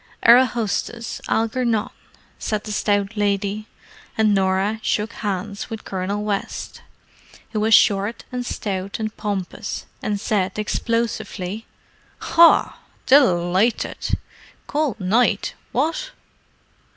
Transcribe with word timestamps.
"Our 0.23 0.43
hostess, 0.45 1.21
Algernon," 1.29 1.91
said 2.39 2.63
the 2.63 2.71
stout 2.71 3.15
lady, 3.15 3.67
and 4.17 4.33
Norah 4.33 4.79
shook 4.81 5.13
hands 5.13 5.69
with 5.69 5.85
Colonel 5.85 6.23
West, 6.23 6.81
who 7.51 7.59
was 7.59 7.75
short 7.75 8.23
and 8.31 8.43
stout 8.43 8.97
and 8.99 9.15
pompous, 9.15 9.85
and 10.01 10.19
said 10.19 10.57
explosively, 10.57 11.67
"Haw! 12.17 12.79
Delighted! 13.05 14.17
Cold 14.65 14.99
night, 14.99 15.53
what?" 15.71 16.09